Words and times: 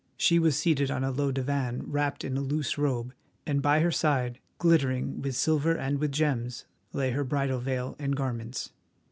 She 0.17 0.39
was 0.39 0.57
seated 0.57 0.89
on 0.89 1.03
a 1.03 1.11
low 1.11 1.31
divan 1.31 1.83
wrapped 1.85 2.23
in 2.23 2.35
a 2.35 2.41
loose 2.41 2.75
robe, 2.75 3.13
and 3.45 3.61
by 3.61 3.81
her 3.81 3.91
side, 3.91 4.39
glittering 4.57 5.21
with 5.21 5.35
silver 5.35 5.77
and 5.77 5.99
with 5.99 6.11
gems, 6.11 6.65
lay 6.91 7.11
her 7.11 7.23
bridal 7.23 7.59
veil 7.59 7.95
and 7.99 8.15
garments. 8.15 8.71